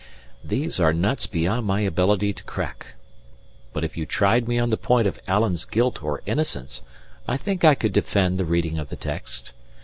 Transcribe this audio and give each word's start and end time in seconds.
These 0.43 0.79
are 0.79 0.93
nuts 0.93 1.27
beyond 1.27 1.67
my 1.67 1.81
ability 1.81 2.33
to 2.33 2.43
crack. 2.43 2.95
But 3.71 3.83
if 3.83 3.95
you 3.95 4.07
tried 4.07 4.47
me 4.47 4.57
on 4.57 4.71
the 4.71 4.75
point 4.75 5.05
of 5.05 5.19
Alan's 5.27 5.63
guilt 5.63 6.01
or 6.01 6.23
innocence, 6.25 6.81
I 7.27 7.37
think 7.37 7.63
I 7.63 7.75
could 7.75 7.93
defend 7.93 8.37
the 8.39 8.45
reading 8.45 8.79
of 8.79 8.89
the 8.89 8.95
text. 8.95 9.53